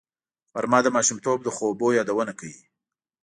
غرمه 0.55 0.79
د 0.83 0.87
ماشومتوب 0.95 1.37
د 1.43 1.47
خوبونو 1.55 1.95
یادونه 1.99 2.33
کوي 2.39 2.61